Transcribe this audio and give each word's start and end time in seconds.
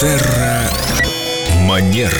Терра 0.00 0.70
Манера. 1.62 2.12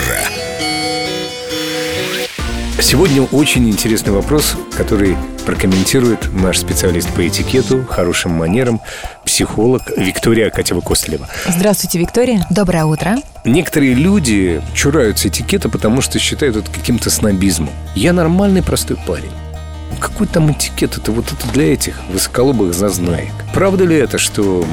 Сегодня 2.80 3.22
очень 3.22 3.70
интересный 3.70 4.12
вопрос, 4.12 4.56
который 4.76 5.16
прокомментирует 5.46 6.32
наш 6.32 6.58
специалист 6.58 7.08
по 7.10 7.28
этикету, 7.28 7.84
хорошим 7.84 8.32
манерам, 8.32 8.80
психолог 9.24 9.82
Виктория 9.96 10.50
Акатьева-Костылева. 10.50 11.26
Здравствуйте, 11.46 12.00
Виктория. 12.00 12.44
Доброе 12.50 12.84
утро. 12.84 13.18
Некоторые 13.44 13.94
люди 13.94 14.60
чураются 14.74 15.28
этикета, 15.28 15.68
потому 15.68 16.00
что 16.00 16.18
считают 16.18 16.56
это 16.56 16.68
каким-то 16.72 17.10
снобизмом. 17.10 17.70
Я 17.94 18.12
нормальный 18.12 18.64
простой 18.64 18.96
парень. 19.06 19.30
Какой 20.00 20.26
там 20.26 20.52
этикет? 20.52 20.96
Это 20.96 21.12
вот 21.12 21.26
это 21.32 21.52
для 21.52 21.72
этих 21.72 22.00
высоколобых 22.12 22.74
зазнаек. 22.74 23.32
Правда 23.52 23.84
ли 23.84 23.96
это, 23.96 24.18
что 24.18 24.64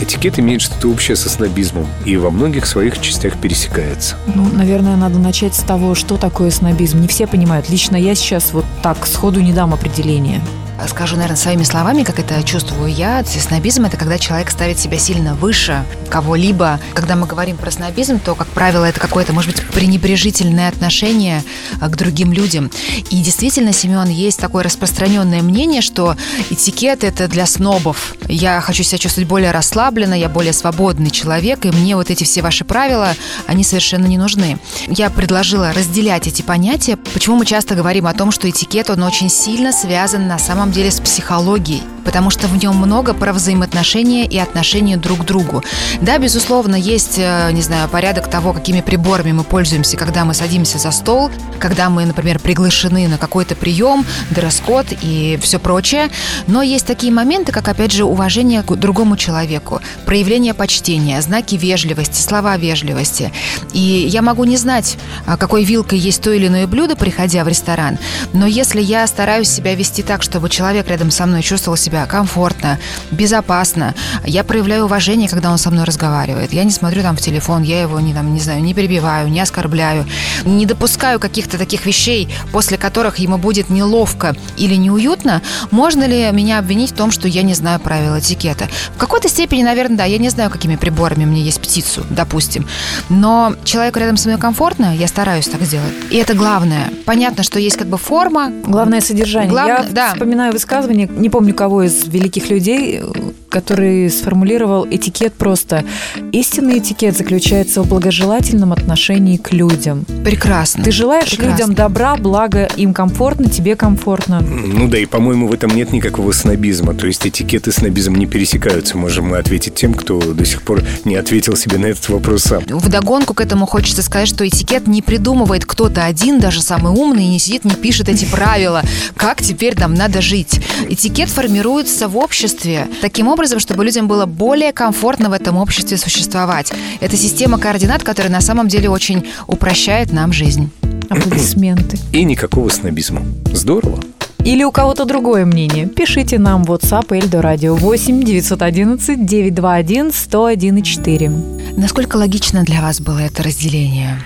этикет 0.00 0.38
имеет 0.38 0.60
что-то 0.60 0.88
общее 0.88 1.16
со 1.16 1.28
снобизмом 1.28 1.86
и 2.04 2.16
во 2.16 2.30
многих 2.30 2.66
своих 2.66 3.00
частях 3.00 3.38
пересекается? 3.38 4.16
Ну, 4.34 4.48
наверное, 4.52 4.96
надо 4.96 5.18
начать 5.18 5.54
с 5.54 5.60
того, 5.60 5.94
что 5.94 6.16
такое 6.16 6.50
снобизм. 6.50 7.00
Не 7.00 7.08
все 7.08 7.26
понимают. 7.26 7.68
Лично 7.70 7.96
я 7.96 8.14
сейчас 8.14 8.52
вот 8.52 8.64
так 8.82 9.06
сходу 9.06 9.40
не 9.40 9.52
дам 9.52 9.74
определения. 9.74 10.40
Скажу, 10.86 11.16
наверное, 11.16 11.36
своими 11.36 11.64
словами, 11.64 12.02
как 12.02 12.18
это 12.18 12.42
чувствую 12.42 12.92
я. 12.92 13.24
Снобизм– 13.24 13.84
это 13.86 13.96
когда 13.96 14.18
человек 14.18 14.50
ставит 14.50 14.78
себя 14.78 14.98
сильно 14.98 15.34
выше 15.34 15.84
кого-либо. 16.08 16.80
Когда 16.94 17.16
мы 17.16 17.26
говорим 17.26 17.56
про 17.56 17.70
снобизм, 17.70 18.18
то, 18.20 18.34
как 18.34 18.46
правило, 18.48 18.84
это 18.84 18.98
какое-то, 18.98 19.32
может 19.32 19.54
быть, 19.54 19.66
пренебрежительное 19.68 20.68
отношение 20.68 21.44
а, 21.80 21.88
к 21.88 21.96
другим 21.96 22.32
людям. 22.32 22.70
И 23.10 23.20
действительно, 23.20 23.72
Семен, 23.72 24.08
есть 24.08 24.40
такое 24.40 24.64
распространенное 24.64 25.42
мнение, 25.42 25.82
что 25.82 26.16
этикет– 26.50 27.04
это 27.04 27.28
для 27.28 27.46
снобов. 27.46 28.14
Я 28.28 28.60
хочу 28.60 28.82
себя 28.82 28.98
чувствовать 28.98 29.28
более 29.28 29.50
расслабленно, 29.50 30.14
я 30.14 30.28
более 30.28 30.52
свободный 30.52 31.10
человек, 31.10 31.64
и 31.64 31.70
мне 31.70 31.96
вот 31.96 32.10
эти 32.10 32.24
все 32.24 32.42
ваши 32.42 32.64
правила, 32.64 33.14
они 33.46 33.64
совершенно 33.64 34.06
не 34.06 34.18
нужны. 34.18 34.58
Я 34.86 35.10
предложила 35.10 35.72
разделять 35.72 36.26
эти 36.26 36.42
понятия. 36.42 36.96
Почему 36.96 37.36
мы 37.36 37.46
часто 37.46 37.74
говорим 37.74 38.06
о 38.06 38.14
том, 38.14 38.30
что 38.30 38.48
этикет, 38.48 38.90
он 38.90 39.02
очень 39.02 39.28
сильно 39.28 39.72
связан 39.72 40.26
на 40.26 40.38
самом 40.38 40.67
деле 40.72 40.90
с 40.90 41.00
психологией 41.00 41.82
потому 42.08 42.30
что 42.30 42.48
в 42.48 42.56
нем 42.56 42.74
много 42.74 43.12
про 43.12 43.34
взаимоотношения 43.34 44.24
и 44.24 44.38
отношения 44.38 44.96
друг 44.96 45.18
к 45.18 45.24
другу. 45.26 45.62
Да, 46.00 46.16
безусловно, 46.16 46.74
есть, 46.74 47.18
э, 47.18 47.50
не 47.52 47.60
знаю, 47.60 47.86
порядок 47.90 48.30
того, 48.30 48.54
какими 48.54 48.80
приборами 48.80 49.32
мы 49.32 49.44
пользуемся, 49.44 49.98
когда 49.98 50.24
мы 50.24 50.32
садимся 50.32 50.78
за 50.78 50.90
стол, 50.90 51.30
когда 51.58 51.90
мы, 51.90 52.06
например, 52.06 52.38
приглашены 52.38 53.08
на 53.08 53.18
какой-то 53.18 53.54
прием, 53.56 54.06
дресс-код 54.30 54.86
и 55.02 55.38
все 55.42 55.58
прочее. 55.58 56.08
Но 56.46 56.62
есть 56.62 56.86
такие 56.86 57.12
моменты, 57.12 57.52
как, 57.52 57.68
опять 57.68 57.92
же, 57.92 58.04
уважение 58.04 58.62
к 58.62 58.74
другому 58.76 59.18
человеку, 59.18 59.82
проявление 60.06 60.54
почтения, 60.54 61.20
знаки 61.20 61.56
вежливости, 61.56 62.22
слова 62.22 62.56
вежливости. 62.56 63.32
И 63.74 63.80
я 63.80 64.22
могу 64.22 64.44
не 64.44 64.56
знать, 64.56 64.96
а, 65.26 65.36
какой 65.36 65.62
вилкой 65.62 65.98
есть 65.98 66.22
то 66.22 66.32
или 66.32 66.46
иное 66.46 66.66
блюдо, 66.66 66.96
приходя 66.96 67.44
в 67.44 67.48
ресторан, 67.48 67.98
но 68.32 68.46
если 68.46 68.80
я 68.80 69.06
стараюсь 69.06 69.50
себя 69.50 69.74
вести 69.74 70.02
так, 70.02 70.22
чтобы 70.22 70.48
человек 70.48 70.88
рядом 70.88 71.10
со 71.10 71.26
мной 71.26 71.42
чувствовал 71.42 71.76
себя 71.76 71.97
себя 71.98 72.06
комфортно, 72.06 72.78
безопасно. 73.10 73.94
Я 74.24 74.44
проявляю 74.44 74.84
уважение, 74.84 75.28
когда 75.28 75.50
он 75.50 75.58
со 75.58 75.70
мной 75.70 75.84
разговаривает. 75.84 76.52
Я 76.52 76.64
не 76.64 76.70
смотрю 76.70 77.02
там 77.02 77.16
в 77.16 77.20
телефон, 77.20 77.62
я 77.62 77.82
его 77.82 77.98
не, 78.00 78.14
там, 78.14 78.34
не 78.34 78.40
знаю, 78.40 78.62
не 78.62 78.74
перебиваю, 78.74 79.28
не 79.28 79.40
оскорбляю. 79.40 80.06
Не 80.44 80.66
допускаю 80.66 81.18
каких-то 81.18 81.58
таких 81.58 81.86
вещей, 81.86 82.28
после 82.52 82.78
которых 82.78 83.18
ему 83.18 83.38
будет 83.38 83.70
неловко 83.70 84.36
или 84.56 84.74
неуютно. 84.76 85.42
Можно 85.70 86.04
ли 86.04 86.30
меня 86.32 86.58
обвинить 86.58 86.92
в 86.92 86.94
том, 86.94 87.10
что 87.10 87.28
я 87.28 87.42
не 87.42 87.54
знаю 87.54 87.80
правил 87.80 88.18
этикета? 88.18 88.68
В 88.94 88.98
какой-то 88.98 89.28
степени, 89.28 89.62
наверное, 89.62 89.98
да. 89.98 90.04
Я 90.04 90.18
не 90.18 90.28
знаю, 90.28 90.50
какими 90.50 90.76
приборами 90.76 91.24
мне 91.24 91.42
есть 91.42 91.60
птицу, 91.60 92.04
допустим. 92.10 92.66
Но 93.08 93.54
человеку 93.64 93.98
рядом 93.98 94.16
со 94.16 94.28
мной 94.28 94.40
комфортно, 94.40 94.94
я 94.94 95.08
стараюсь 95.08 95.48
так 95.48 95.62
сделать. 95.62 95.92
И 96.10 96.16
это 96.16 96.34
главное. 96.34 96.90
Понятно, 97.04 97.42
что 97.42 97.58
есть 97.58 97.76
как 97.76 97.88
бы 97.88 97.98
форма. 97.98 98.52
Главное 98.64 99.00
содержание. 99.00 99.50
Главное, 99.50 99.82
я 99.82 99.88
да. 99.90 100.12
вспоминаю 100.12 100.52
высказывание, 100.52 101.08
не 101.08 101.28
помню 101.28 101.54
кого 101.54 101.77
из 101.82 102.08
великих 102.08 102.50
людей, 102.50 103.00
который 103.48 104.10
сформулировал 104.10 104.86
этикет 104.88 105.34
просто. 105.34 105.84
Истинный 106.32 106.78
этикет 106.78 107.16
заключается 107.16 107.82
в 107.82 107.88
благожелательном 107.88 108.72
отношении 108.72 109.36
к 109.36 109.52
людям. 109.52 110.04
Прекрасно. 110.24 110.84
Ты 110.84 110.90
желаешь 110.90 111.30
Прекрасно. 111.30 111.52
людям 111.52 111.74
добра, 111.74 112.16
благо 112.16 112.68
им 112.76 112.92
комфортно, 112.92 113.48
тебе 113.48 113.76
комфортно. 113.76 114.40
Ну 114.40 114.88
да, 114.88 114.98
и, 114.98 115.06
по-моему, 115.06 115.48
в 115.48 115.54
этом 115.54 115.70
нет 115.74 115.92
никакого 115.92 116.32
снобизма. 116.32 116.94
То 116.94 117.06
есть 117.06 117.26
этикет 117.26 117.68
и 117.68 117.72
снобизм 117.72 118.14
не 118.14 118.26
пересекаются. 118.26 118.96
Можем 118.96 119.28
мы 119.28 119.38
ответить 119.38 119.74
тем, 119.74 119.94
кто 119.94 120.20
до 120.20 120.44
сих 120.44 120.62
пор 120.62 120.82
не 121.04 121.16
ответил 121.16 121.56
себе 121.56 121.78
на 121.78 121.86
этот 121.86 122.08
вопрос 122.08 122.44
сам. 122.44 122.62
Вдогонку 122.68 123.34
к 123.34 123.40
этому 123.40 123.66
хочется 123.66 124.02
сказать, 124.02 124.28
что 124.28 124.46
этикет 124.46 124.86
не 124.86 125.02
придумывает 125.02 125.64
кто-то 125.64 126.04
один, 126.04 126.40
даже 126.40 126.62
самый 126.62 126.92
умный, 126.92 127.24
и 127.24 127.28
не 127.28 127.38
сидит, 127.38 127.64
не 127.64 127.74
пишет 127.74 128.08
эти 128.08 128.24
правила, 128.24 128.82
как 129.16 129.42
теперь 129.42 129.74
там 129.74 129.94
надо 129.94 130.20
жить. 130.20 130.60
Этикет 130.88 131.28
формируется 131.28 132.08
в 132.08 132.16
обществе 132.16 132.86
таким 133.00 133.28
образом, 133.38 133.60
чтобы 133.60 133.84
людям 133.84 134.08
было 134.08 134.26
более 134.26 134.72
комфортно 134.72 135.30
в 135.30 135.32
этом 135.32 135.58
обществе 135.58 135.96
существовать. 135.96 136.72
Это 136.98 137.16
система 137.16 137.56
координат, 137.58 138.02
которая 138.02 138.32
на 138.32 138.40
самом 138.40 138.66
деле 138.66 138.90
очень 138.90 139.28
упрощает 139.46 140.12
нам 140.12 140.32
жизнь. 140.32 140.72
Аплодисменты. 141.08 141.98
И 142.12 142.24
никакого 142.24 142.68
снобизма. 142.68 143.22
Здорово. 143.52 144.00
Или 144.44 144.64
у 144.64 144.72
кого-то 144.72 145.04
другое 145.04 145.44
мнение? 145.44 145.86
Пишите 145.86 146.40
нам 146.40 146.64
в 146.64 146.72
WhatsApp 146.72 147.16
Эльдо 147.16 147.40
Радио 147.40 147.76
8 147.76 148.24
911 148.24 149.24
921 149.24 150.12
101 150.12 150.82
4. 150.82 151.30
Насколько 151.76 152.16
логично 152.16 152.64
для 152.64 152.82
вас 152.82 153.00
было 153.00 153.20
это 153.20 153.44
разделение? 153.44 154.18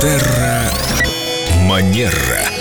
Терра 0.00 0.70
Манера. 1.66 2.57